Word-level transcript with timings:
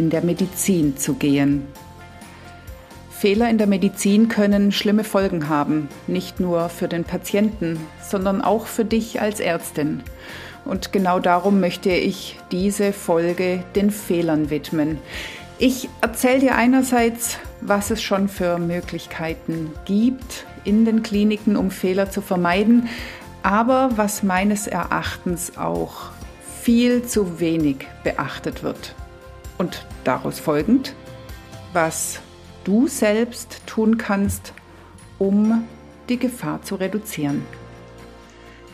in 0.00 0.08
der 0.08 0.22
Medizin 0.22 0.96
zu 0.96 1.12
gehen. 1.12 1.66
Fehler 3.10 3.50
in 3.50 3.58
der 3.58 3.66
Medizin 3.66 4.28
können 4.28 4.72
schlimme 4.72 5.04
Folgen 5.04 5.50
haben, 5.50 5.90
nicht 6.06 6.40
nur 6.40 6.70
für 6.70 6.88
den 6.88 7.04
Patienten, 7.04 7.78
sondern 8.00 8.40
auch 8.40 8.66
für 8.66 8.86
dich 8.86 9.20
als 9.20 9.40
Ärztin. 9.40 10.02
Und 10.64 10.90
genau 10.90 11.20
darum 11.20 11.60
möchte 11.60 11.90
ich 11.90 12.38
diese 12.50 12.94
Folge 12.94 13.62
den 13.76 13.90
Fehlern 13.90 14.48
widmen. 14.48 14.96
Ich 15.58 15.90
erzähle 16.00 16.40
dir 16.40 16.54
einerseits, 16.54 17.36
was 17.60 17.90
es 17.90 18.00
schon 18.00 18.30
für 18.30 18.56
Möglichkeiten 18.58 19.70
gibt 19.84 20.46
in 20.64 20.86
den 20.86 21.02
Kliniken, 21.02 21.56
um 21.56 21.70
Fehler 21.70 22.10
zu 22.10 22.22
vermeiden, 22.22 22.88
aber 23.42 23.90
was 23.96 24.22
meines 24.22 24.66
Erachtens 24.66 25.58
auch 25.58 26.08
viel 26.62 27.02
zu 27.02 27.38
wenig 27.38 27.86
beachtet 28.02 28.62
wird. 28.62 28.94
Und 29.60 29.84
daraus 30.04 30.40
folgend, 30.40 30.94
was 31.74 32.20
du 32.64 32.88
selbst 32.88 33.60
tun 33.66 33.98
kannst, 33.98 34.54
um 35.18 35.68
die 36.08 36.16
Gefahr 36.16 36.62
zu 36.62 36.76
reduzieren. 36.76 37.44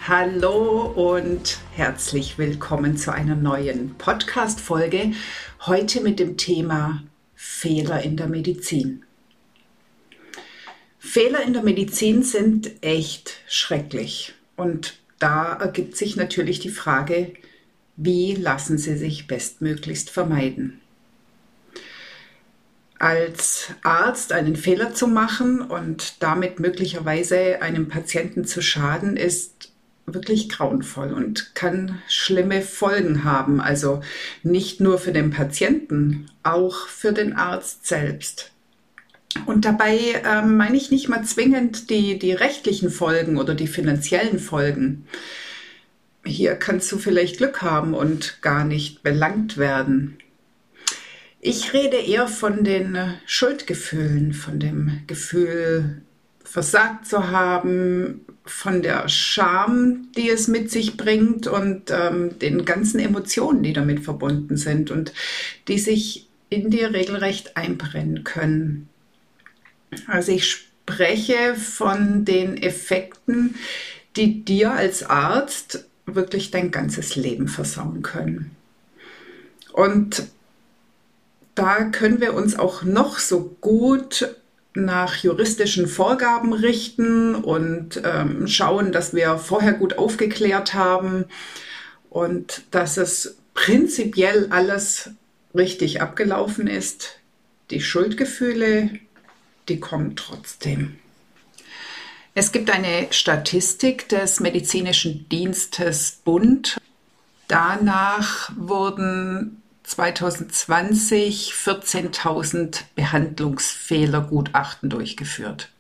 Hallo 0.06 0.83
und 0.83 1.59
herzlich 1.73 2.39
willkommen 2.39 2.97
zu 2.97 3.12
einer 3.12 3.34
neuen 3.34 3.97
Podcast-Folge. 3.97 5.11
Heute 5.62 6.03
mit 6.03 6.20
dem 6.20 6.37
Thema 6.37 7.03
Fehler 7.34 8.03
in 8.05 8.17
der 8.17 8.28
Medizin. 8.28 9.03
Fehler 11.00 11.43
in 11.43 11.53
der 11.53 11.65
Medizin 11.65 12.23
sind 12.23 12.81
echt 12.81 13.41
schrecklich. 13.48 14.34
Und 14.55 15.00
da 15.19 15.55
ergibt 15.55 15.97
sich 15.97 16.15
natürlich 16.15 16.61
die 16.61 16.71
Frage, 16.71 17.33
wie 17.97 18.35
lassen 18.35 18.79
sie 18.79 18.97
sich 18.97 19.27
bestmöglichst 19.27 20.11
vermeiden? 20.11 20.81
Als 22.99 23.69
Arzt 23.83 24.33
einen 24.33 24.57
Fehler 24.57 24.95
zu 24.95 25.07
machen 25.07 25.61
und 25.61 26.23
damit 26.23 26.61
möglicherweise 26.61 27.61
einem 27.61 27.89
Patienten 27.89 28.45
zu 28.47 28.63
schaden, 28.63 29.17
ist 29.17 29.71
wirklich 30.07 30.49
grauenvoll 30.49 31.13
und 31.13 31.55
kann 31.55 32.01
schlimme 32.09 32.63
Folgen 32.63 33.25
haben. 33.25 33.61
Also 33.61 34.01
nicht 34.43 34.81
nur 34.81 34.99
für 34.99 35.13
den 35.13 35.31
Patienten, 35.31 36.31
auch 36.43 36.87
für 36.87 37.13
den 37.13 37.35
Arzt 37.35 37.87
selbst. 37.87 38.53
Und 39.45 39.67
dabei 39.67 39.99
äh, 40.25 40.43
meine 40.43 40.77
ich 40.77 40.91
nicht 40.91 41.09
mal 41.09 41.23
zwingend 41.25 41.91
die, 41.91 42.19
die 42.19 42.33
rechtlichen 42.33 42.89
Folgen 42.89 43.37
oder 43.37 43.55
die 43.55 43.67
finanziellen 43.67 44.39
Folgen. 44.39 45.07
Hier 46.27 46.57
kannst 46.57 46.91
du 46.93 46.99
vielleicht 46.99 47.39
Glück 47.39 47.63
haben 47.63 47.95
und 47.95 48.43
gar 48.43 48.65
nicht 48.65 49.03
belangt 49.03 49.57
werden. 49.57 50.19
Ich 51.41 51.73
rede 51.73 51.97
eher 51.97 52.27
von 52.27 52.65
den 52.65 52.99
Schuldgefühlen, 53.25 54.33
von 54.33 54.59
dem 54.59 55.03
Gefühl, 55.07 56.03
versagt 56.43 57.06
zu 57.06 57.31
haben, 57.31 58.27
von 58.45 58.83
der 58.83 59.09
Scham, 59.09 60.09
die 60.17 60.31
es 60.31 60.49
mit 60.49 60.71
sich 60.71 60.97
bringt 60.97 61.47
und 61.47 61.91
ähm, 61.91 62.39
den 62.39 62.65
ganzen 62.65 63.00
Emotionen, 63.00 63.62
die 63.62 63.73
damit 63.73 64.00
verbunden 64.00 64.56
sind 64.56 64.91
und 64.91 65.12
die 65.69 65.79
sich 65.79 66.29
in 66.49 66.71
dir 66.71 66.93
regelrecht 66.93 67.56
einbrennen 67.56 68.25
können. 68.25 68.89
Also 70.06 70.33
ich 70.33 70.50
spreche 70.50 71.55
von 71.55 72.25
den 72.25 72.56
Effekten, 72.56 73.56
die 74.17 74.45
dir 74.45 74.73
als 74.73 75.03
Arzt 75.03 75.87
wirklich 76.06 76.50
dein 76.50 76.71
ganzes 76.71 77.17
Leben 77.17 77.49
versauen 77.49 78.03
können. 78.03 78.53
Und 79.72 80.28
da 81.55 81.84
können 81.84 82.21
wir 82.21 82.34
uns 82.34 82.59
auch 82.59 82.83
noch 82.83 83.19
so 83.19 83.56
gut 83.61 84.34
nach 84.75 85.17
juristischen 85.17 85.87
Vorgaben 85.87 86.53
richten 86.53 87.34
und 87.34 88.00
ähm, 88.05 88.47
schauen, 88.47 88.93
dass 88.93 89.15
wir 89.15 89.39
vorher 89.39 89.72
gut 89.72 89.99
aufgeklärt 89.99 90.75
haben 90.75 91.25
und 92.11 92.62
dass 92.71 92.99
es 92.99 93.37
prinzipiell 93.55 94.49
alles 94.50 95.11
richtig 95.55 96.03
abgelaufen 96.03 96.67
ist. 96.67 97.19
Die 97.71 97.81
Schuldgefühle, 97.81 98.91
die 99.69 99.81
kommen 99.81 100.15
trotzdem. 100.15 100.99
Es 102.39 102.53
gibt 102.53 102.69
eine 102.71 103.07
Statistik 103.13 104.11
des 104.11 104.41
Medizinischen 104.41 105.27
Dienstes 105.31 106.21
Bund. 106.23 106.77
Danach 107.49 108.53
wurden 108.55 109.63
2020 109.85 111.55
14.000 111.55 112.83
Behandlungsfehlergutachten 112.95 114.91
durchgeführt. 114.91 115.71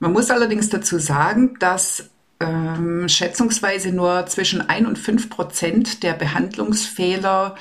Man 0.00 0.12
muss 0.12 0.32
allerdings 0.32 0.68
dazu 0.68 0.98
sagen, 0.98 1.56
dass 1.60 2.10
ähm, 2.40 3.08
schätzungsweise 3.08 3.92
nur 3.92 4.26
zwischen 4.26 4.68
1 4.68 4.88
und 4.88 4.98
5 4.98 5.30
Prozent 5.30 6.02
der 6.02 6.14
Behandlungsfehler 6.14 7.54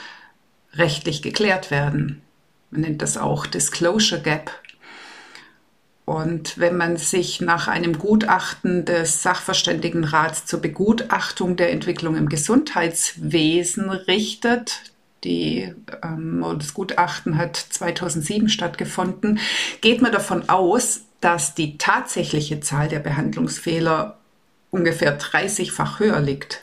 rechtlich 0.73 1.21
geklärt 1.21 1.69
werden. 1.69 2.23
Man 2.71 2.81
nennt 2.81 3.03
das 3.03 3.15
auch 3.15 3.45
Disclosure 3.45 4.21
Gap. 4.21 4.49
Und 6.05 6.59
wenn 6.59 6.77
man 6.77 6.97
sich 6.97 7.41
nach 7.41 7.67
einem 7.67 7.97
Gutachten 7.97 8.85
des 8.85 9.23
Sachverständigenrats 9.23 10.45
zur 10.45 10.61
Begutachtung 10.61 11.55
der 11.55 11.71
Entwicklung 11.71 12.15
im 12.15 12.29
Gesundheitswesen 12.29 13.89
richtet, 13.89 14.93
die, 15.23 15.73
ähm, 16.03 16.45
das 16.59 16.75
Gutachten 16.75 17.37
hat 17.37 17.57
2007 17.57 18.49
stattgefunden, 18.49 19.39
geht 19.81 20.03
man 20.03 20.11
davon 20.11 20.47
aus, 20.47 21.01
dass 21.21 21.55
die 21.55 21.79
tatsächliche 21.79 22.59
Zahl 22.59 22.87
der 22.87 22.99
Behandlungsfehler 22.99 24.19
ungefähr 24.69 25.19
30-fach 25.19 25.99
höher 25.99 26.19
liegt. 26.19 26.61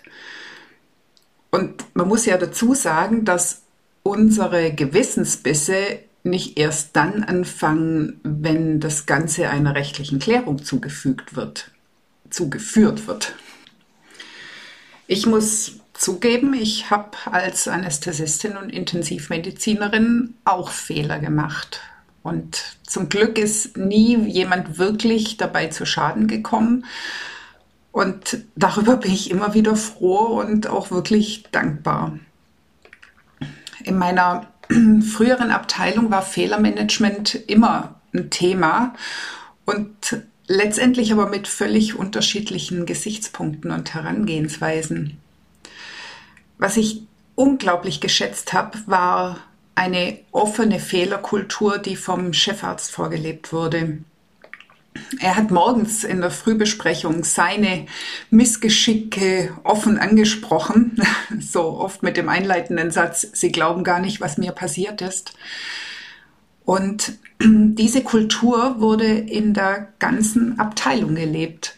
Und 1.50 1.84
man 1.94 2.06
muss 2.06 2.26
ja 2.26 2.38
dazu 2.38 2.74
sagen, 2.74 3.24
dass 3.24 3.62
unsere 4.04 4.72
Gewissensbisse 4.72 5.98
nicht 6.24 6.58
erst 6.58 6.94
dann 6.94 7.24
anfangen, 7.24 8.20
wenn 8.22 8.80
das 8.80 9.06
Ganze 9.06 9.48
einer 9.48 9.74
rechtlichen 9.74 10.18
Klärung 10.18 10.64
zugefügt 10.64 11.34
wird, 11.34 11.70
zugeführt 12.30 13.06
wird. 13.06 13.34
Ich 15.06 15.26
muss 15.26 15.80
zugeben, 15.94 16.54
ich 16.54 16.90
habe 16.90 17.10
als 17.30 17.68
Anästhesistin 17.68 18.56
und 18.56 18.70
Intensivmedizinerin 18.70 20.34
auch 20.44 20.70
Fehler 20.70 21.18
gemacht. 21.18 21.80
Und 22.22 22.76
zum 22.86 23.08
Glück 23.08 23.36
ist 23.36 23.76
nie 23.76 24.16
jemand 24.28 24.78
wirklich 24.78 25.36
dabei 25.36 25.66
zu 25.68 25.84
Schaden 25.84 26.28
gekommen. 26.28 26.86
Und 27.90 28.38
darüber 28.54 28.96
bin 28.96 29.12
ich 29.12 29.30
immer 29.30 29.54
wieder 29.54 29.76
froh 29.76 30.40
und 30.40 30.66
auch 30.66 30.90
wirklich 30.90 31.44
dankbar. 31.50 32.18
In 33.84 33.98
meiner 33.98 34.51
früheren 35.02 35.50
Abteilung 35.50 36.10
war 36.10 36.22
Fehlermanagement 36.22 37.34
immer 37.46 38.00
ein 38.14 38.30
Thema 38.30 38.94
und 39.64 40.22
letztendlich 40.46 41.12
aber 41.12 41.28
mit 41.28 41.48
völlig 41.48 41.94
unterschiedlichen 41.94 42.86
Gesichtspunkten 42.86 43.70
und 43.70 43.94
Herangehensweisen. 43.94 45.18
Was 46.58 46.76
ich 46.76 47.02
unglaublich 47.34 48.00
geschätzt 48.00 48.52
habe, 48.52 48.78
war 48.86 49.38
eine 49.74 50.18
offene 50.32 50.78
Fehlerkultur, 50.78 51.78
die 51.78 51.96
vom 51.96 52.32
Chefarzt 52.32 52.90
vorgelebt 52.90 53.52
wurde. 53.52 53.98
Er 55.20 55.36
hat 55.36 55.50
morgens 55.50 56.04
in 56.04 56.20
der 56.20 56.30
Frühbesprechung 56.30 57.24
seine 57.24 57.86
Missgeschicke 58.30 59.56
offen 59.62 59.98
angesprochen, 59.98 61.00
so 61.40 61.78
oft 61.78 62.02
mit 62.02 62.16
dem 62.16 62.28
einleitenden 62.28 62.90
Satz, 62.90 63.26
Sie 63.32 63.52
glauben 63.52 63.84
gar 63.84 64.00
nicht, 64.00 64.20
was 64.20 64.38
mir 64.38 64.52
passiert 64.52 65.00
ist. 65.00 65.34
Und 66.64 67.18
diese 67.42 68.02
Kultur 68.02 68.80
wurde 68.80 69.06
in 69.06 69.54
der 69.54 69.88
ganzen 69.98 70.58
Abteilung 70.58 71.14
gelebt. 71.14 71.76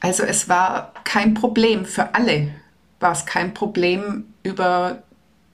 Also 0.00 0.24
es 0.24 0.48
war 0.48 0.94
kein 1.04 1.34
Problem 1.34 1.84
für 1.84 2.14
alle, 2.14 2.54
war 2.98 3.12
es 3.12 3.24
kein 3.24 3.54
Problem, 3.54 4.24
über 4.42 5.02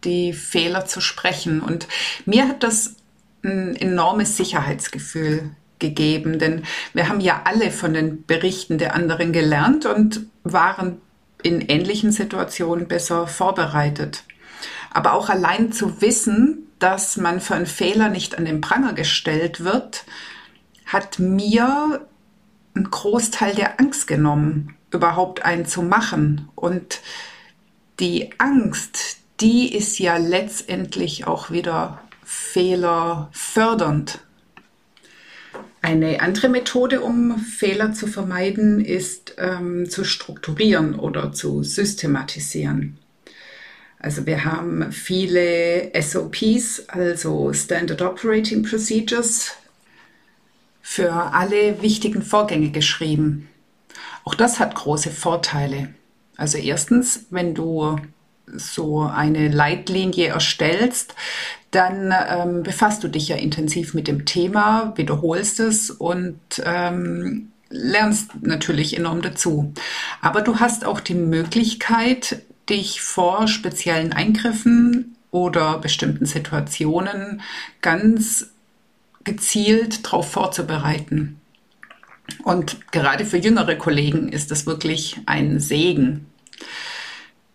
die 0.04 0.32
Fehler 0.32 0.86
zu 0.86 1.00
sprechen. 1.00 1.60
Und 1.60 1.86
mir 2.24 2.48
hat 2.48 2.62
das 2.62 2.96
ein 3.42 3.76
enormes 3.76 4.36
Sicherheitsgefühl 4.36 5.50
gegeben, 5.78 6.38
denn 6.38 6.64
wir 6.92 7.08
haben 7.08 7.20
ja 7.20 7.42
alle 7.44 7.70
von 7.70 7.94
den 7.94 8.24
Berichten 8.26 8.78
der 8.78 8.94
anderen 8.94 9.32
gelernt 9.32 9.86
und 9.86 10.26
waren 10.42 11.00
in 11.42 11.60
ähnlichen 11.60 12.10
Situationen 12.10 12.88
besser 12.88 13.26
vorbereitet. 13.26 14.24
Aber 14.90 15.12
auch 15.12 15.28
allein 15.28 15.72
zu 15.72 16.00
wissen, 16.00 16.66
dass 16.78 17.16
man 17.16 17.40
für 17.40 17.54
einen 17.54 17.66
Fehler 17.66 18.08
nicht 18.08 18.38
an 18.38 18.44
den 18.44 18.60
Pranger 18.60 18.92
gestellt 18.92 19.64
wird, 19.64 20.04
hat 20.86 21.18
mir 21.18 22.06
einen 22.74 22.90
Großteil 22.90 23.54
der 23.54 23.78
Angst 23.78 24.06
genommen, 24.06 24.76
überhaupt 24.90 25.44
einen 25.44 25.66
zu 25.66 25.82
machen. 25.82 26.48
Und 26.54 27.00
die 28.00 28.30
Angst, 28.38 29.18
die 29.40 29.74
ist 29.74 29.98
ja 29.98 30.16
letztendlich 30.16 31.26
auch 31.26 31.50
wieder 31.50 32.00
fehlerfördernd. 32.28 34.18
Eine 35.80 36.20
andere 36.20 36.50
Methode, 36.50 37.00
um 37.00 37.38
Fehler 37.38 37.94
zu 37.94 38.06
vermeiden, 38.06 38.84
ist 38.84 39.36
ähm, 39.38 39.88
zu 39.88 40.04
strukturieren 40.04 40.94
oder 40.94 41.32
zu 41.32 41.62
systematisieren. 41.62 42.98
Also 43.98 44.26
wir 44.26 44.44
haben 44.44 44.92
viele 44.92 45.90
SOPs, 45.98 46.88
also 46.88 47.54
Standard 47.54 48.02
Operating 48.02 48.62
Procedures, 48.62 49.52
für 50.82 51.12
alle 51.12 51.80
wichtigen 51.80 52.20
Vorgänge 52.20 52.70
geschrieben. 52.70 53.48
Auch 54.24 54.34
das 54.34 54.60
hat 54.60 54.74
große 54.74 55.10
Vorteile. 55.10 55.94
Also 56.36 56.58
erstens, 56.58 57.24
wenn 57.30 57.54
du 57.54 57.98
so 58.56 59.02
eine 59.02 59.48
Leitlinie 59.48 60.28
erstellst, 60.28 61.14
dann 61.70 62.14
ähm, 62.28 62.62
befasst 62.62 63.04
du 63.04 63.08
dich 63.08 63.28
ja 63.28 63.36
intensiv 63.36 63.94
mit 63.94 64.08
dem 64.08 64.24
Thema, 64.24 64.92
wiederholst 64.96 65.60
es 65.60 65.90
und 65.90 66.38
ähm, 66.64 67.52
lernst 67.68 68.30
natürlich 68.40 68.96
enorm 68.96 69.20
dazu. 69.22 69.72
Aber 70.22 70.40
du 70.40 70.60
hast 70.60 70.84
auch 70.84 71.00
die 71.00 71.14
Möglichkeit, 71.14 72.42
dich 72.68 73.00
vor 73.00 73.48
speziellen 73.48 74.12
Eingriffen 74.12 75.16
oder 75.30 75.78
bestimmten 75.78 76.26
Situationen 76.26 77.42
ganz 77.82 78.50
gezielt 79.24 80.06
darauf 80.06 80.30
vorzubereiten. 80.30 81.40
Und 82.44 82.92
gerade 82.92 83.24
für 83.24 83.38
jüngere 83.38 83.76
Kollegen 83.76 84.28
ist 84.28 84.50
das 84.50 84.66
wirklich 84.66 85.18
ein 85.26 85.60
Segen. 85.60 86.26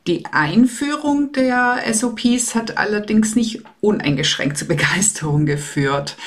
Die 0.05 0.25
Einführung 0.25 1.31
der 1.31 1.81
SOPs 1.91 2.55
hat 2.55 2.77
allerdings 2.77 3.35
nicht 3.35 3.63
uneingeschränkt 3.79 4.57
zur 4.57 4.67
Begeisterung 4.67 5.45
geführt, 5.45 6.17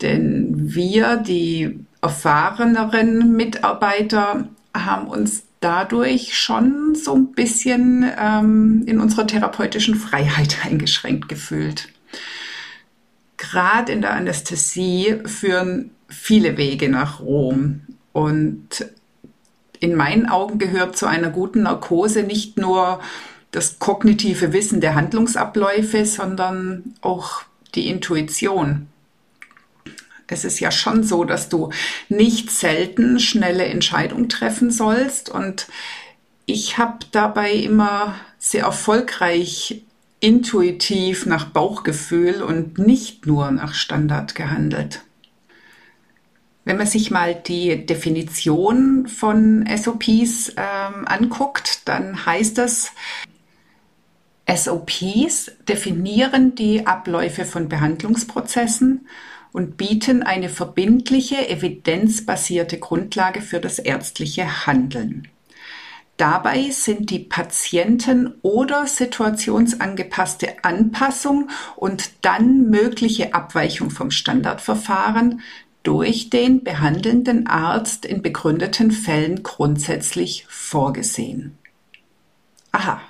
denn 0.00 0.74
wir, 0.74 1.18
die 1.18 1.80
erfahreneren 2.00 3.36
Mitarbeiter, 3.36 4.48
haben 4.74 5.08
uns 5.08 5.44
dadurch 5.60 6.36
schon 6.36 6.94
so 6.94 7.14
ein 7.14 7.32
bisschen 7.32 8.10
ähm, 8.18 8.84
in 8.86 9.00
unserer 9.00 9.26
therapeutischen 9.26 9.96
Freiheit 9.96 10.58
eingeschränkt 10.64 11.28
gefühlt. 11.28 11.88
Gerade 13.36 13.92
in 13.92 14.00
der 14.00 14.14
Anästhesie 14.14 15.18
führen 15.26 15.90
viele 16.08 16.56
Wege 16.56 16.88
nach 16.88 17.20
Rom 17.20 17.82
und 18.12 18.86
in 19.80 19.94
meinen 19.94 20.28
Augen 20.28 20.58
gehört 20.58 20.96
zu 20.96 21.06
einer 21.06 21.30
guten 21.30 21.62
Narkose 21.62 22.22
nicht 22.22 22.56
nur 22.56 23.00
das 23.50 23.78
kognitive 23.78 24.52
Wissen 24.52 24.80
der 24.80 24.94
Handlungsabläufe, 24.94 26.04
sondern 26.04 26.94
auch 27.00 27.42
die 27.74 27.88
Intuition. 27.88 28.88
Es 30.28 30.44
ist 30.44 30.58
ja 30.60 30.70
schon 30.70 31.04
so, 31.04 31.24
dass 31.24 31.48
du 31.48 31.70
nicht 32.08 32.50
selten 32.50 33.20
schnelle 33.20 33.64
Entscheidungen 33.64 34.28
treffen 34.28 34.70
sollst 34.70 35.28
und 35.30 35.68
ich 36.46 36.78
habe 36.78 36.98
dabei 37.12 37.52
immer 37.52 38.14
sehr 38.38 38.64
erfolgreich 38.64 39.82
intuitiv 40.20 41.26
nach 41.26 41.46
Bauchgefühl 41.46 42.42
und 42.42 42.78
nicht 42.78 43.26
nur 43.26 43.50
nach 43.50 43.74
Standard 43.74 44.34
gehandelt. 44.34 45.02
Wenn 46.66 46.78
man 46.78 46.88
sich 46.88 47.12
mal 47.12 47.32
die 47.36 47.86
Definition 47.86 49.06
von 49.06 49.64
SOPs 49.72 50.48
ähm, 50.56 51.06
anguckt, 51.06 51.86
dann 51.86 52.26
heißt 52.26 52.58
es, 52.58 52.90
SOPs 54.52 55.52
definieren 55.68 56.56
die 56.56 56.84
Abläufe 56.84 57.44
von 57.44 57.68
Behandlungsprozessen 57.68 59.06
und 59.52 59.76
bieten 59.76 60.24
eine 60.24 60.48
verbindliche, 60.48 61.48
evidenzbasierte 61.48 62.80
Grundlage 62.80 63.42
für 63.42 63.60
das 63.60 63.78
ärztliche 63.78 64.66
Handeln. 64.66 65.28
Dabei 66.16 66.70
sind 66.70 67.10
die 67.10 67.20
Patienten- 67.20 68.34
oder 68.42 68.88
situationsangepasste 68.88 70.64
Anpassung 70.64 71.48
und 71.76 72.24
dann 72.24 72.70
mögliche 72.70 73.34
Abweichung 73.34 73.90
vom 73.90 74.10
Standardverfahren 74.10 75.42
durch 75.86 76.30
den 76.30 76.64
behandelnden 76.64 77.46
Arzt 77.46 78.04
in 78.04 78.20
begründeten 78.20 78.90
Fällen 78.90 79.44
grundsätzlich 79.44 80.44
vorgesehen. 80.48 81.56
Aha, 82.72 83.00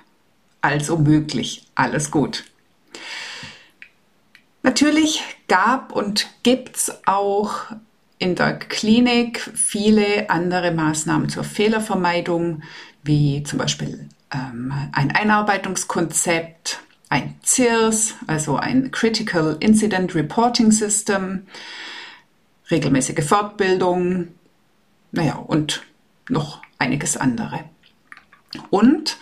also 0.60 0.98
möglich, 0.98 1.66
alles 1.74 2.10
gut. 2.10 2.44
Natürlich 4.62 5.22
gab 5.48 5.92
und 5.92 6.28
gibt 6.42 6.76
es 6.76 6.92
auch 7.06 7.62
in 8.18 8.34
der 8.34 8.58
Klinik 8.58 9.40
viele 9.54 10.28
andere 10.28 10.70
Maßnahmen 10.70 11.30
zur 11.30 11.44
Fehlervermeidung, 11.44 12.62
wie 13.02 13.42
zum 13.42 13.58
Beispiel 13.58 14.08
ähm, 14.34 14.72
ein 14.92 15.12
Einarbeitungskonzept, 15.12 16.80
ein 17.08 17.36
CIRS, 17.42 18.16
also 18.26 18.56
ein 18.56 18.90
Critical 18.90 19.56
Incident 19.60 20.14
Reporting 20.14 20.72
System, 20.72 21.46
regelmäßige 22.70 23.24
Fortbildung, 23.24 24.28
naja, 25.12 25.36
und 25.36 25.82
noch 26.28 26.62
einiges 26.78 27.16
andere. 27.16 27.64
Und 28.70 29.18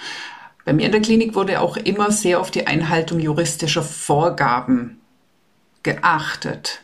bei 0.64 0.72
mir 0.72 0.86
in 0.86 0.92
der 0.92 1.02
Klinik 1.02 1.34
wurde 1.34 1.60
auch 1.60 1.76
immer 1.76 2.10
sehr 2.10 2.40
auf 2.40 2.50
die 2.50 2.66
Einhaltung 2.66 3.20
juristischer 3.20 3.82
Vorgaben 3.82 5.00
geachtet. 5.82 6.80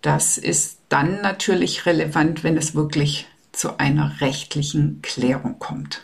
Das 0.00 0.38
ist 0.38 0.80
dann 0.88 1.20
natürlich 1.20 1.86
relevant, 1.86 2.44
wenn 2.44 2.56
es 2.56 2.74
wirklich 2.74 3.26
zu 3.52 3.78
einer 3.78 4.20
rechtlichen 4.20 5.00
Klärung 5.02 5.58
kommt. 5.58 6.02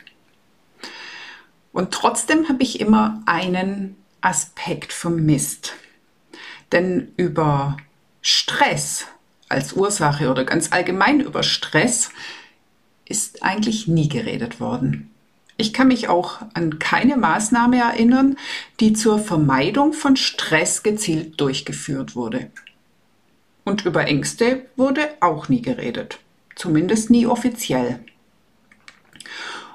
Und 1.73 1.93
trotzdem 1.93 2.49
habe 2.49 2.63
ich 2.63 2.81
immer 2.81 3.23
einen 3.27 3.97
Aspekt 4.21 4.93
vermisst. 4.93 5.75
Denn 6.73 7.13
über 7.17 7.77
Stress 8.23 9.07
als 9.51 9.75
Ursache 9.75 10.31
oder 10.31 10.45
ganz 10.45 10.73
allgemein 10.73 11.21
über 11.21 11.43
Stress 11.43 12.11
ist 13.05 13.43
eigentlich 13.43 13.89
nie 13.89 14.09
geredet 14.09 14.61
worden. 14.61 15.11
Ich 15.57 15.75
kann 15.75 15.89
mich 15.89 16.09
auch 16.09 16.39
an 16.55 16.79
keine 16.79 17.17
Maßnahme 17.19 17.79
erinnern, 17.79 18.37
die 18.79 18.95
zur 18.95 19.19
Vermeidung 19.19 19.93
von 19.93 20.17
Stress 20.17 20.83
gezielt 20.83 21.39
durchgeführt 21.39 22.17
wurde. 22.17 22.51
Und 23.65 23.85
über 23.85 24.07
Ängste 24.07 24.67
wurde 24.77 25.07
auch 25.21 25.49
nie 25.51 25.61
geredet, 25.61 26.19
zumindest 26.57 27.11
nie 27.11 27.27
offiziell. 27.27 28.01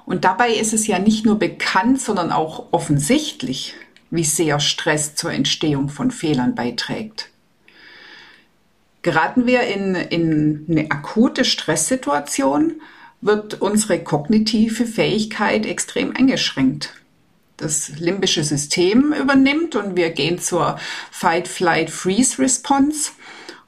Und 0.05 0.23
dabei 0.23 0.53
ist 0.53 0.73
es 0.73 0.87
ja 0.87 0.97
nicht 0.97 1.25
nur 1.25 1.37
bekannt, 1.37 2.01
sondern 2.01 2.31
auch 2.31 2.67
offensichtlich, 2.71 3.75
wie 4.09 4.23
sehr 4.23 4.59
Stress 4.59 5.15
zur 5.15 5.31
Entstehung 5.33 5.89
von 5.89 6.09
Fehlern 6.11 6.55
beiträgt. 6.55 7.29
Geraten 9.05 9.45
wir 9.45 9.61
in, 9.61 9.93
in 9.93 10.65
eine 10.67 10.89
akute 10.89 11.45
Stresssituation, 11.45 12.81
wird 13.21 13.61
unsere 13.61 14.03
kognitive 14.03 14.87
Fähigkeit 14.87 15.67
extrem 15.67 16.15
eingeschränkt. 16.15 16.91
Das 17.55 17.99
limbische 17.99 18.43
System 18.43 19.13
übernimmt 19.13 19.75
und 19.75 19.95
wir 19.95 20.09
gehen 20.09 20.39
zur 20.39 20.79
Fight-Flight-Freeze-Response. 21.11 23.11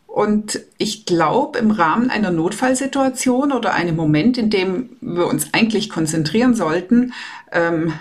Und 0.07 0.59
ich 0.79 1.05
glaube, 1.05 1.59
im 1.59 1.69
Rahmen 1.69 2.09
einer 2.09 2.31
Notfallsituation 2.31 3.51
oder 3.51 3.75
einem 3.75 3.95
Moment, 3.95 4.39
in 4.39 4.49
dem 4.49 4.97
wir 5.01 5.27
uns 5.27 5.53
eigentlich 5.53 5.91
konzentrieren 5.91 6.55
sollten, 6.55 7.13
ähm, 7.51 7.93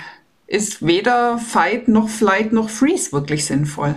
ist 0.47 0.87
weder 0.87 1.37
Fight 1.37 1.87
noch 1.87 2.09
Flight 2.09 2.55
noch 2.55 2.71
Freeze 2.71 3.12
wirklich 3.12 3.45
sinnvoll. 3.45 3.95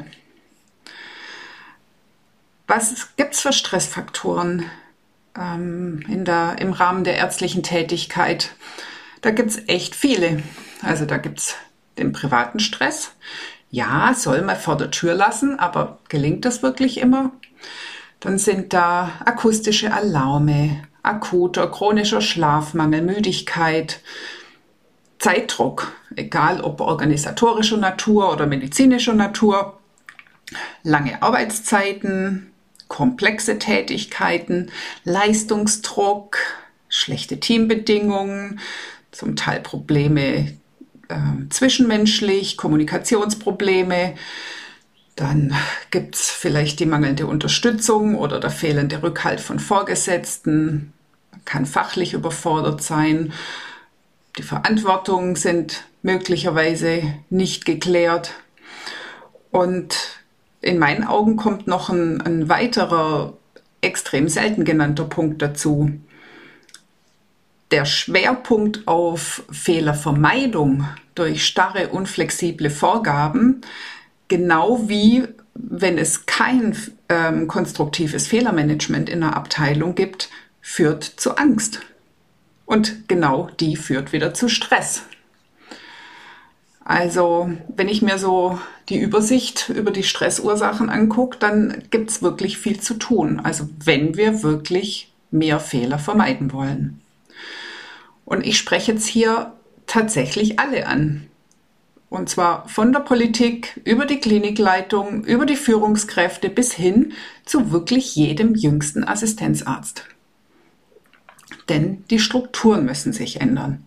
Was 2.70 3.16
gibt 3.18 3.34
es 3.34 3.40
für 3.40 3.52
Stressfaktoren 3.52 4.64
ähm, 5.36 6.04
in 6.08 6.24
der, 6.24 6.58
im 6.60 6.72
Rahmen 6.72 7.04
der 7.04 7.18
ärztlichen 7.18 7.64
Tätigkeit? 7.64 8.52
Da 9.22 9.32
gibt 9.32 9.50
es 9.50 9.68
echt 9.68 9.96
viele. 9.96 10.44
Also 10.84 11.06
da 11.06 11.18
gibt 11.18 11.40
es 11.40 11.56
den 11.98 12.12
privaten 12.12 12.60
Stress. 12.60 13.14
Ja, 13.72 14.14
soll 14.14 14.44
man 14.44 14.56
vor 14.56 14.78
der 14.78 14.92
Tür 14.92 15.16
lassen, 15.16 15.58
aber 15.58 15.98
gelingt 16.10 16.46
das 16.46 16.62
wirklich 16.62 17.00
immer? 17.00 17.32
Dann 18.20 18.38
sind 18.38 18.72
da 18.72 19.14
akustische 19.26 19.92
Alarme, 19.92 20.84
akuter, 21.02 21.72
chronischer 21.72 22.22
Schlafmangel, 22.22 23.02
Müdigkeit, 23.02 24.00
Zeitdruck, 25.18 25.92
egal 26.16 26.62
ob 26.62 26.82
organisatorischer 26.82 27.78
Natur 27.78 28.32
oder 28.32 28.46
medizinischer 28.46 29.16
Natur, 29.16 29.80
lange 30.84 31.24
Arbeitszeiten, 31.24 32.49
komplexe 32.90 33.58
Tätigkeiten, 33.60 34.72
Leistungsdruck, 35.06 36.38
schlechte 36.90 37.40
Teambedingungen, 37.40 38.60
zum 39.12 39.38
Teil 39.38 39.62
Probleme 39.62 40.58
äh, 41.08 41.50
zwischenmenschlich, 41.50 42.58
Kommunikationsprobleme. 42.58 44.16
Dann 45.16 45.56
gibt 45.92 46.16
es 46.16 46.30
vielleicht 46.30 46.80
die 46.80 46.86
mangelnde 46.86 47.28
Unterstützung 47.28 48.16
oder 48.16 48.40
der 48.40 48.52
fehlende 48.52 49.02
Rückhalt 49.02 49.40
von 49.40 49.60
Vorgesetzten, 49.60 50.94
Man 51.32 51.46
kann 51.46 51.66
fachlich 51.66 52.14
überfordert 52.14 52.82
sein. 52.82 53.34
Die 54.38 54.44
Verantwortungen 54.44 55.36
sind 55.36 55.84
möglicherweise 56.02 57.04
nicht 57.30 57.66
geklärt. 57.66 58.32
Und 59.52 60.19
in 60.62 60.80
meinen 60.80 61.04
Augen 61.04 61.36
kommt 61.36 61.68
noch 61.68 61.90
ein, 61.90 62.22
ein 62.22 62.50
weiterer 62.50 63.34
extrem 63.82 64.28
selten 64.28 64.66
genannter 64.66 65.06
Punkt 65.06 65.42
dazu 65.42 65.92
der 67.72 67.86
Schwerpunkt 67.86 68.88
auf 68.88 69.44
Fehlervermeidung 69.52 70.86
durch 71.16 71.46
starre, 71.46 71.90
unflexible 71.90 72.70
Vorgaben, 72.70 73.62
genau 74.28 74.88
wie 74.88 75.28
wenn 75.54 75.98
es 75.98 76.26
kein 76.26 76.76
ähm, 77.10 77.48
konstruktives 77.48 78.28
Fehlermanagement 78.28 79.10
in 79.10 79.24
einer 79.24 79.36
Abteilung 79.36 79.94
gibt, 79.94 80.30
führt 80.62 81.04
zu 81.04 81.36
Angst. 81.38 81.82
Und 82.66 83.08
genau 83.08 83.50
die 83.60 83.76
führt 83.76 84.14
wieder 84.14 84.34
zu 84.34 84.48
Stress. 84.48 85.04
Also, 86.90 87.52
wenn 87.68 87.88
ich 87.88 88.02
mir 88.02 88.18
so 88.18 88.60
die 88.90 88.98
Übersicht 88.98 89.70
über 89.70 89.92
die 89.92 90.02
Stressursachen 90.02 90.90
angucke, 90.90 91.38
dann 91.38 91.84
gibt 91.92 92.10
es 92.10 92.24
wirklich 92.24 92.58
viel 92.58 92.80
zu 92.80 92.96
tun. 92.96 93.40
Also, 93.40 93.70
wenn 93.86 94.18
wir 94.18 94.42
wirklich 94.42 95.14
mehr 95.30 95.60
Fehler 95.60 96.00
vermeiden 96.00 96.52
wollen. 96.52 97.00
Und 98.26 98.44
ich 98.44 98.58
spreche 98.58 98.94
jetzt 98.94 99.06
hier 99.06 99.54
tatsächlich 99.86 100.60
alle 100.60 100.88
an. 100.88 101.28
Und 102.10 102.28
zwar 102.28 102.68
von 102.68 102.92
der 102.92 103.02
Politik 103.02 103.80
über 103.86 104.08
die 104.08 104.20
Klinikleitung, 104.20 105.24
über 105.26 105.46
die 105.46 105.58
Führungskräfte 105.58 106.50
bis 106.50 106.74
hin 106.74 107.14
zu 107.46 107.72
wirklich 107.72 108.16
jedem 108.16 108.56
jüngsten 108.56 109.04
Assistenzarzt. 109.04 110.06
Denn 111.70 112.04
die 112.10 112.18
Strukturen 112.18 112.84
müssen 112.84 113.14
sich 113.14 113.42
ändern. 113.42 113.86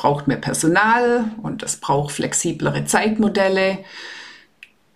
Braucht 0.00 0.28
mehr 0.28 0.38
Personal 0.38 1.30
und 1.42 1.62
es 1.62 1.76
braucht 1.76 2.14
flexiblere 2.14 2.86
Zeitmodelle. 2.86 3.80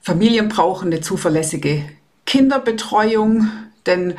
Familien 0.01 0.49
brauchen 0.49 0.87
eine 0.87 1.03
zuverlässige 1.03 1.85
Kinderbetreuung, 2.25 3.51
denn 3.85 4.15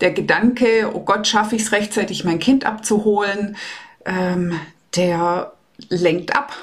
der 0.00 0.10
Gedanke, 0.12 0.90
oh 0.94 1.00
Gott, 1.00 1.26
schaffe 1.26 1.56
ich 1.56 1.64
es 1.64 1.72
rechtzeitig, 1.72 2.24
mein 2.24 2.38
Kind 2.38 2.64
abzuholen, 2.64 3.58
ähm, 4.06 4.58
der 4.96 5.52
lenkt 5.90 6.34
ab. 6.34 6.54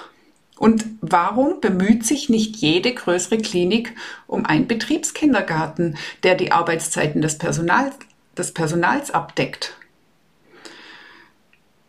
Und 0.58 0.86
warum 1.02 1.62
bemüht 1.62 2.08
sich 2.08 2.28
nicht 2.28 2.56
jede 2.56 2.92
größere 2.92 3.38
Klinik 3.38 3.96
um 4.26 4.48
einen 4.48 4.68
Betriebskindergarten, 4.68 5.96
der 6.24 6.34
die 6.34 6.52
Arbeitszeiten 6.52 7.22
des, 7.22 7.38
Personal, 7.38 7.92
des 8.36 8.52
Personals 8.52 9.12
abdeckt? 9.12 9.76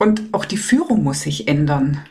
Und 0.00 0.32
auch 0.32 0.46
die 0.46 0.56
Führung 0.56 1.02
muss 1.02 1.20
sich 1.20 1.46
ändern. 1.46 2.02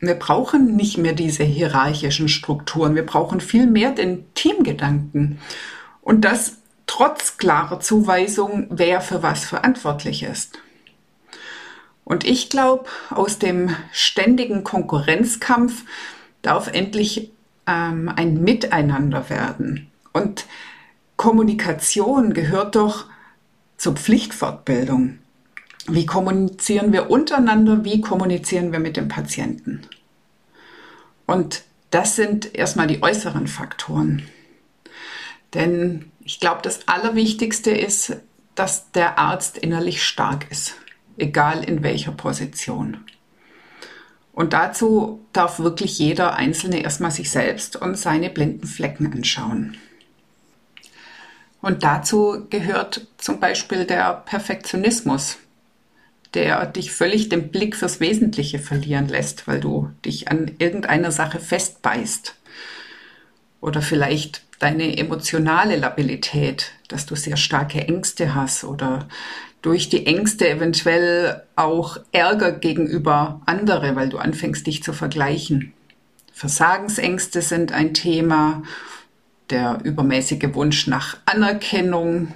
Wir 0.00 0.16
brauchen 0.16 0.76
nicht 0.76 0.98
mehr 0.98 1.14
diese 1.14 1.44
hierarchischen 1.44 2.28
Strukturen, 2.28 2.94
wir 2.94 3.06
brauchen 3.06 3.40
viel 3.40 3.66
mehr 3.66 3.92
den 3.92 4.26
Teamgedanken. 4.34 5.38
Und 6.02 6.26
das 6.26 6.58
trotz 6.86 7.38
klarer 7.38 7.80
Zuweisung, 7.80 8.66
wer 8.68 9.00
für 9.00 9.22
was 9.22 9.46
verantwortlich 9.46 10.24
ist. 10.24 10.58
Und 12.04 12.24
ich 12.24 12.50
glaube, 12.50 12.84
aus 13.08 13.38
dem 13.38 13.74
ständigen 13.90 14.62
Konkurrenzkampf 14.62 15.84
darf 16.42 16.68
endlich 16.68 17.30
ähm, 17.66 18.12
ein 18.14 18.44
Miteinander 18.44 19.30
werden. 19.30 19.90
Und 20.12 20.44
Kommunikation 21.16 22.34
gehört 22.34 22.76
doch 22.76 23.06
zur 23.78 23.94
Pflichtfortbildung. 23.94 25.21
Wie 25.88 26.06
kommunizieren 26.06 26.92
wir 26.92 27.10
untereinander? 27.10 27.84
Wie 27.84 28.00
kommunizieren 28.00 28.72
wir 28.72 28.78
mit 28.78 28.96
dem 28.96 29.08
Patienten? 29.08 29.82
Und 31.26 31.62
das 31.90 32.16
sind 32.16 32.54
erstmal 32.54 32.86
die 32.86 33.02
äußeren 33.02 33.46
Faktoren. 33.46 34.22
Denn 35.54 36.10
ich 36.24 36.40
glaube, 36.40 36.60
das 36.62 36.88
Allerwichtigste 36.88 37.70
ist, 37.70 38.16
dass 38.54 38.90
der 38.92 39.18
Arzt 39.18 39.58
innerlich 39.58 40.02
stark 40.02 40.50
ist 40.50 40.76
egal 41.16 41.64
in 41.64 41.82
welcher 41.82 42.12
Position. 42.12 43.04
Und 44.32 44.52
dazu 44.52 45.20
darf 45.32 45.58
wirklich 45.58 45.98
jeder 45.98 46.36
Einzelne 46.36 46.82
erstmal 46.82 47.10
sich 47.10 47.30
selbst 47.30 47.76
und 47.76 47.98
seine 47.98 48.30
blinden 48.30 48.66
Flecken 48.66 49.12
anschauen. 49.12 49.76
Und 51.60 51.82
dazu 51.82 52.46
gehört 52.50 53.06
zum 53.18 53.40
Beispiel 53.40 53.84
der 53.84 54.14
Perfektionismus, 54.24 55.36
der 56.34 56.66
dich 56.66 56.92
völlig 56.92 57.28
den 57.28 57.50
Blick 57.50 57.76
fürs 57.76 58.00
Wesentliche 58.00 58.58
verlieren 58.58 59.08
lässt, 59.08 59.46
weil 59.46 59.60
du 59.60 59.90
dich 60.04 60.28
an 60.28 60.50
irgendeiner 60.58 61.12
Sache 61.12 61.38
festbeißt. 61.38 62.34
Oder 63.60 63.82
vielleicht 63.82 64.42
deine 64.58 64.96
emotionale 64.96 65.76
Labilität, 65.76 66.72
dass 66.88 67.06
du 67.06 67.14
sehr 67.16 67.36
starke 67.36 67.86
Ängste 67.86 68.34
hast 68.34 68.64
oder 68.64 69.08
durch 69.60 69.88
die 69.88 70.06
Ängste 70.06 70.48
eventuell 70.48 71.42
auch 71.54 71.98
Ärger 72.10 72.52
gegenüber 72.52 73.40
andere, 73.46 73.94
weil 73.94 74.08
du 74.08 74.18
anfängst, 74.18 74.66
dich 74.66 74.82
zu 74.82 74.92
vergleichen. 74.92 75.72
Versagensängste 76.32 77.42
sind 77.42 77.72
ein 77.72 77.94
Thema, 77.94 78.62
der 79.50 79.78
übermäßige 79.84 80.54
Wunsch 80.54 80.86
nach 80.86 81.18
Anerkennung, 81.26 82.34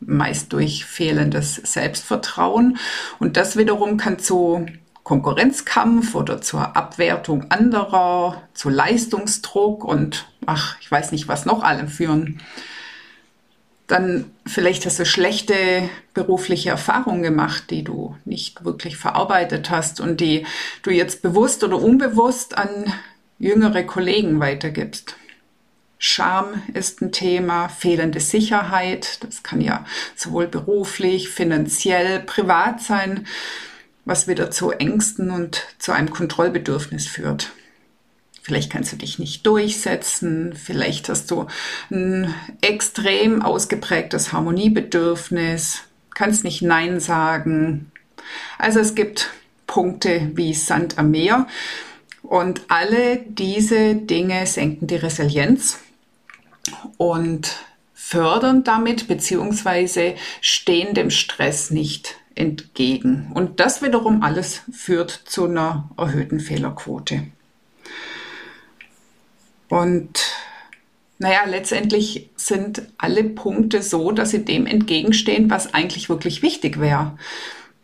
meist 0.00 0.52
durch 0.52 0.84
fehlendes 0.84 1.54
Selbstvertrauen. 1.54 2.78
Und 3.18 3.36
das 3.36 3.56
wiederum 3.56 3.96
kann 3.96 4.18
zu 4.18 4.66
Konkurrenzkampf 5.04 6.14
oder 6.14 6.40
zur 6.40 6.76
Abwertung 6.76 7.50
anderer, 7.50 8.42
zu 8.54 8.68
Leistungsdruck 8.68 9.84
und 9.84 10.26
ach, 10.46 10.76
ich 10.80 10.90
weiß 10.90 11.12
nicht, 11.12 11.28
was 11.28 11.46
noch 11.46 11.62
allem 11.62 11.88
führen 11.88 12.40
dann 13.90 14.30
vielleicht 14.46 14.86
hast 14.86 14.98
du 14.98 15.04
schlechte 15.04 15.54
berufliche 16.14 16.70
Erfahrungen 16.70 17.22
gemacht, 17.22 17.64
die 17.70 17.82
du 17.82 18.16
nicht 18.24 18.64
wirklich 18.64 18.96
verarbeitet 18.96 19.70
hast 19.70 20.00
und 20.00 20.20
die 20.20 20.46
du 20.82 20.90
jetzt 20.90 21.22
bewusst 21.22 21.64
oder 21.64 21.80
unbewusst 21.80 22.56
an 22.56 22.92
jüngere 23.38 23.82
Kollegen 23.82 24.38
weitergibst. 24.38 25.16
Scham 26.02 26.62
ist 26.72 27.02
ein 27.02 27.12
Thema, 27.12 27.68
fehlende 27.68 28.20
Sicherheit, 28.20 29.22
das 29.22 29.42
kann 29.42 29.60
ja 29.60 29.84
sowohl 30.16 30.46
beruflich, 30.46 31.28
finanziell, 31.28 32.20
privat 32.20 32.80
sein, 32.80 33.26
was 34.06 34.26
wieder 34.26 34.50
zu 34.50 34.70
Ängsten 34.70 35.30
und 35.30 35.66
zu 35.78 35.92
einem 35.92 36.08
Kontrollbedürfnis 36.08 37.06
führt. 37.06 37.50
Vielleicht 38.40 38.72
kannst 38.72 38.92
du 38.92 38.96
dich 38.96 39.18
nicht 39.18 39.46
durchsetzen, 39.46 40.54
vielleicht 40.54 41.10
hast 41.10 41.30
du 41.30 41.48
ein 41.90 42.34
extrem 42.62 43.42
ausgeprägtes 43.42 44.32
Harmoniebedürfnis, 44.32 45.82
kannst 46.14 46.44
nicht 46.44 46.62
Nein 46.62 46.98
sagen. 47.00 47.92
Also 48.58 48.80
es 48.80 48.94
gibt 48.94 49.28
Punkte 49.66 50.30
wie 50.32 50.54
Sand 50.54 50.96
am 50.96 51.10
Meer 51.10 51.46
und 52.22 52.62
alle 52.68 53.18
diese 53.18 53.96
Dinge 53.96 54.46
senken 54.46 54.86
die 54.86 54.96
Resilienz 54.96 55.78
und 56.96 57.56
fördern 57.94 58.64
damit 58.64 59.08
beziehungsweise 59.08 60.14
stehen 60.40 60.94
dem 60.94 61.10
Stress 61.10 61.70
nicht 61.70 62.16
entgegen. 62.34 63.30
Und 63.34 63.60
das 63.60 63.82
wiederum 63.82 64.22
alles 64.22 64.62
führt 64.72 65.10
zu 65.10 65.44
einer 65.44 65.90
erhöhten 65.96 66.40
Fehlerquote. 66.40 67.24
Und 69.68 70.18
naja, 71.18 71.44
letztendlich 71.46 72.30
sind 72.34 72.82
alle 72.96 73.22
Punkte 73.24 73.82
so, 73.82 74.10
dass 74.10 74.30
sie 74.30 74.44
dem 74.44 74.66
entgegenstehen, 74.66 75.50
was 75.50 75.74
eigentlich 75.74 76.08
wirklich 76.08 76.42
wichtig 76.42 76.80
wäre, 76.80 77.18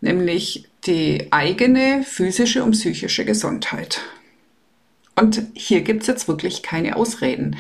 nämlich 0.00 0.64
die 0.86 1.28
eigene 1.30 2.02
physische 2.02 2.64
und 2.64 2.72
psychische 2.72 3.24
Gesundheit. 3.24 4.00
Und 5.16 5.42
hier 5.54 5.82
gibt 5.82 6.02
es 6.02 6.08
jetzt 6.08 6.28
wirklich 6.28 6.62
keine 6.62 6.96
Ausreden, 6.96 7.56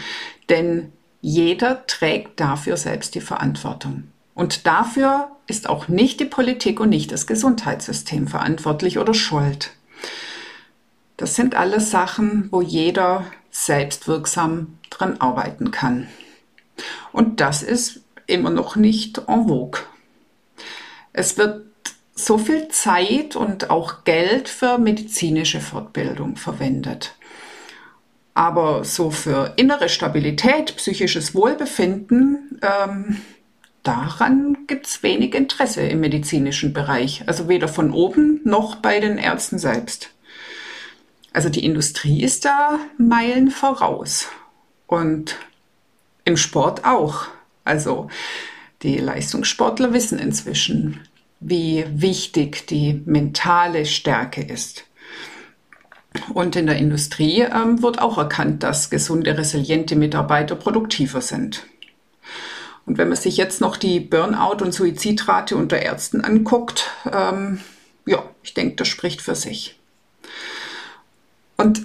denn 0.48 0.92
jeder 1.20 1.86
trägt 1.86 2.40
dafür 2.40 2.76
selbst 2.76 3.14
die 3.14 3.20
Verantwortung. 3.20 4.04
Und 4.34 4.66
dafür 4.66 5.30
ist 5.46 5.68
auch 5.68 5.88
nicht 5.88 6.20
die 6.20 6.26
Politik 6.26 6.80
und 6.80 6.90
nicht 6.90 7.10
das 7.12 7.26
Gesundheitssystem 7.26 8.28
verantwortlich 8.28 8.98
oder 8.98 9.14
schuld. 9.14 9.70
Das 11.16 11.34
sind 11.34 11.54
alles 11.54 11.90
Sachen, 11.90 12.48
wo 12.52 12.60
jeder 12.60 13.24
selbstwirksam 13.50 14.78
dran 14.90 15.20
arbeiten 15.20 15.70
kann. 15.70 16.08
Und 17.12 17.40
das 17.40 17.62
ist 17.62 18.02
immer 18.26 18.50
noch 18.50 18.76
nicht 18.76 19.18
en 19.26 19.48
vogue. 19.48 19.80
Es 21.12 21.38
wird 21.38 21.64
so 22.14 22.38
viel 22.38 22.68
Zeit 22.68 23.36
und 23.36 23.70
auch 23.70 24.04
Geld 24.04 24.48
für 24.48 24.78
medizinische 24.78 25.60
Fortbildung 25.60 26.36
verwendet. 26.36 27.14
Aber 28.36 28.84
so 28.84 29.10
für 29.10 29.54
innere 29.56 29.88
Stabilität, 29.88 30.76
psychisches 30.76 31.34
Wohlbefinden, 31.34 32.60
ähm, 32.60 33.22
daran 33.82 34.58
gibt 34.66 34.86
es 34.86 35.02
wenig 35.02 35.34
Interesse 35.34 35.80
im 35.80 36.00
medizinischen 36.00 36.74
Bereich. 36.74 37.24
Also 37.26 37.48
weder 37.48 37.66
von 37.66 37.92
oben 37.92 38.42
noch 38.44 38.76
bei 38.76 39.00
den 39.00 39.16
Ärzten 39.16 39.58
selbst. 39.58 40.10
Also 41.32 41.48
die 41.48 41.64
Industrie 41.64 42.22
ist 42.22 42.44
da 42.44 42.78
Meilen 42.98 43.50
voraus. 43.50 44.28
Und 44.86 45.36
im 46.26 46.36
Sport 46.36 46.84
auch. 46.84 47.28
Also 47.64 48.10
die 48.82 48.98
Leistungssportler 48.98 49.94
wissen 49.94 50.18
inzwischen, 50.18 51.00
wie 51.40 51.86
wichtig 51.88 52.66
die 52.66 53.00
mentale 53.06 53.86
Stärke 53.86 54.42
ist. 54.42 54.84
Und 56.34 56.56
in 56.56 56.66
der 56.66 56.76
Industrie 56.76 57.40
ähm, 57.40 57.82
wird 57.82 58.00
auch 58.00 58.18
erkannt, 58.18 58.62
dass 58.62 58.90
gesunde, 58.90 59.36
resiliente 59.36 59.96
Mitarbeiter 59.96 60.54
produktiver 60.54 61.20
sind. 61.20 61.66
Und 62.86 62.98
wenn 62.98 63.08
man 63.08 63.16
sich 63.16 63.36
jetzt 63.36 63.60
noch 63.60 63.76
die 63.76 64.00
Burnout- 64.00 64.62
und 64.62 64.72
Suizidrate 64.72 65.56
unter 65.56 65.80
Ärzten 65.80 66.20
anguckt, 66.20 66.90
ähm, 67.12 67.60
ja, 68.06 68.22
ich 68.42 68.54
denke, 68.54 68.76
das 68.76 68.88
spricht 68.88 69.20
für 69.20 69.34
sich. 69.34 69.78
Und 71.56 71.82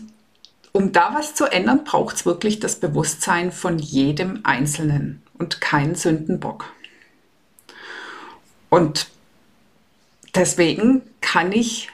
um 0.74 0.92
da 0.92 1.14
was 1.14 1.34
zu 1.34 1.46
ändern, 1.46 1.84
braucht 1.84 2.16
es 2.18 2.26
wirklich 2.26 2.60
das 2.60 2.80
Bewusstsein 2.80 3.52
von 3.52 3.80
jedem 3.80 4.42
Einzelnen 4.44 5.22
und 5.38 5.60
kein 5.60 5.96
Sündenbock. 5.96 6.72
Und 8.70 9.08
deswegen 10.36 11.02
kann 11.20 11.52
ich 11.52 11.90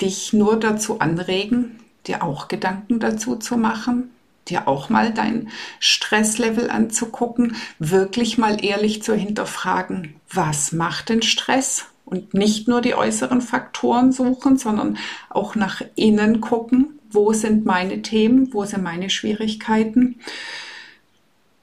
dich 0.00 0.32
nur 0.32 0.58
dazu 0.58 1.00
anregen, 1.00 1.80
dir 2.06 2.22
auch 2.22 2.48
Gedanken 2.48 3.00
dazu 3.00 3.36
zu 3.36 3.56
machen, 3.56 4.10
dir 4.48 4.68
auch 4.68 4.88
mal 4.88 5.12
dein 5.12 5.50
Stresslevel 5.78 6.70
anzugucken, 6.70 7.56
wirklich 7.78 8.38
mal 8.38 8.64
ehrlich 8.64 9.02
zu 9.02 9.14
hinterfragen, 9.14 10.16
was 10.30 10.72
macht 10.72 11.08
denn 11.08 11.22
Stress? 11.22 11.86
Und 12.04 12.34
nicht 12.34 12.66
nur 12.66 12.80
die 12.80 12.96
äußeren 12.96 13.40
Faktoren 13.40 14.10
suchen, 14.10 14.56
sondern 14.56 14.98
auch 15.28 15.54
nach 15.54 15.82
innen 15.94 16.40
gucken, 16.40 16.98
wo 17.10 17.32
sind 17.32 17.66
meine 17.66 18.02
Themen, 18.02 18.52
wo 18.52 18.64
sind 18.64 18.82
meine 18.82 19.10
Schwierigkeiten. 19.10 20.18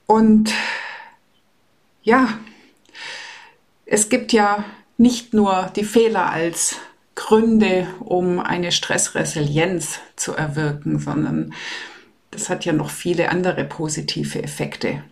Und 0.06 0.53
ja, 2.03 2.38
es 3.86 4.08
gibt 4.08 4.32
ja 4.32 4.63
nicht 4.98 5.34
nur 5.34 5.70
die 5.75 5.84
Fehler 5.84 6.29
als 6.29 6.77
Gründe, 7.18 7.88
um 8.00 8.40
eine 8.40 8.72
Stressresilienz 8.72 10.00
zu 10.16 10.34
erwirken, 10.34 11.00
sondern 11.00 11.54
das 12.30 12.48
hat 12.48 12.64
ja 12.64 12.74
noch 12.74 12.92
viele 12.92 13.30
andere 13.30 13.66
positive 13.66 14.42
Effekte. 14.42 15.04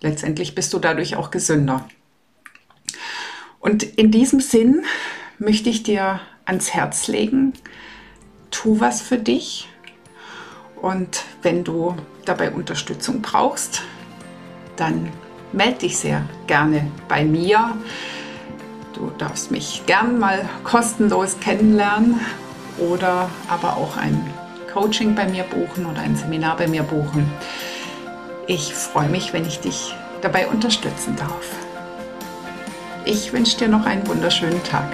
Letztendlich 0.00 0.56
bist 0.56 0.72
du 0.72 0.80
dadurch 0.80 1.14
auch 1.14 1.30
gesünder. 1.30 1.88
Und 3.60 3.84
in 3.84 4.10
diesem 4.10 4.40
Sinn 4.40 4.84
möchte 5.38 5.70
ich 5.70 5.84
dir 5.84 6.20
ans 6.44 6.74
Herz 6.74 7.06
legen, 7.06 7.52
tu 8.50 8.80
was 8.80 9.00
für 9.00 9.18
dich. 9.18 9.68
Und 10.80 11.22
wenn 11.42 11.62
du 11.62 11.94
dabei 12.24 12.50
Unterstützung 12.50 13.22
brauchst, 13.22 13.82
dann 14.74 15.08
melde 15.52 15.78
dich 15.78 15.98
sehr 15.98 16.28
gerne 16.48 16.90
bei 17.06 17.24
mir. 17.24 17.76
Du 19.02 19.10
darfst 19.18 19.50
mich 19.50 19.82
gern 19.86 20.20
mal 20.20 20.48
kostenlos 20.62 21.40
kennenlernen 21.40 22.20
oder 22.78 23.28
aber 23.48 23.76
auch 23.76 23.96
ein 23.96 24.32
Coaching 24.72 25.16
bei 25.16 25.26
mir 25.26 25.42
buchen 25.42 25.86
oder 25.86 26.02
ein 26.02 26.14
Seminar 26.14 26.56
bei 26.56 26.68
mir 26.68 26.84
buchen. 26.84 27.28
Ich 28.46 28.72
freue 28.72 29.08
mich, 29.08 29.32
wenn 29.32 29.44
ich 29.44 29.58
dich 29.58 29.96
dabei 30.20 30.46
unterstützen 30.46 31.16
darf. 31.16 31.48
Ich 33.04 33.32
wünsche 33.32 33.58
dir 33.58 33.66
noch 33.66 33.86
einen 33.86 34.06
wunderschönen 34.06 34.62
Tag. 34.62 34.92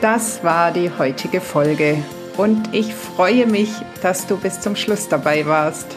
Das 0.00 0.44
war 0.44 0.70
die 0.70 0.92
heutige 0.96 1.40
Folge 1.40 2.00
und 2.36 2.72
ich 2.72 2.94
freue 2.94 3.46
mich, 3.46 3.72
dass 4.02 4.28
du 4.28 4.36
bis 4.36 4.60
zum 4.60 4.76
Schluss 4.76 5.08
dabei 5.08 5.46
warst. 5.46 5.96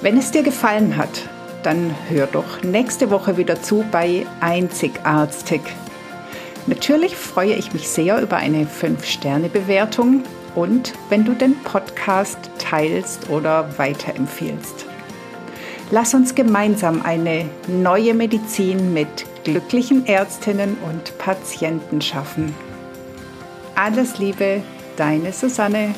Wenn 0.00 0.16
es 0.16 0.30
dir 0.30 0.42
gefallen 0.42 0.96
hat, 0.96 1.28
dann 1.62 1.94
hör 2.08 2.26
doch 2.26 2.62
nächste 2.62 3.10
Woche 3.10 3.36
wieder 3.36 3.62
zu 3.62 3.84
bei 3.90 4.26
Einzigartig. 4.40 5.60
Natürlich 6.66 7.16
freue 7.16 7.54
ich 7.54 7.72
mich 7.72 7.88
sehr 7.88 8.20
über 8.20 8.36
eine 8.36 8.64
5-Sterne-Bewertung 8.64 10.22
und 10.54 10.92
wenn 11.08 11.24
du 11.24 11.32
den 11.32 11.56
Podcast 11.62 12.38
teilst 12.58 13.30
oder 13.30 13.78
weiterempfiehlst. 13.78 14.86
Lass 15.90 16.14
uns 16.14 16.34
gemeinsam 16.34 17.02
eine 17.02 17.46
neue 17.66 18.14
Medizin 18.14 18.92
mit 18.92 19.26
glücklichen 19.42 20.06
Ärztinnen 20.06 20.76
und 20.88 21.18
Patienten 21.18 22.00
schaffen. 22.00 22.54
Alles 23.74 24.18
Liebe, 24.18 24.62
deine 24.96 25.32
Susanne. 25.32 25.94